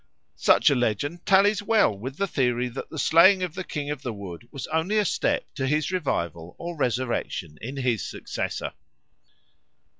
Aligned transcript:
Such 0.37 0.71
a 0.71 0.75
legend 0.75 1.27
tallies 1.27 1.61
well 1.61 1.95
with 1.95 2.17
the 2.17 2.25
theory 2.25 2.69
that 2.69 2.89
the 2.89 2.97
slaying 2.97 3.43
of 3.43 3.53
the 3.53 3.63
King 3.63 3.91
of 3.91 4.01
the 4.01 4.11
Wood 4.11 4.47
was 4.49 4.65
only 4.65 4.97
a 4.97 5.05
step 5.05 5.45
to 5.53 5.67
his 5.67 5.91
revival 5.91 6.55
or 6.57 6.75
resurrection 6.75 7.59
in 7.61 7.77
his 7.77 8.03
successor. 8.03 8.73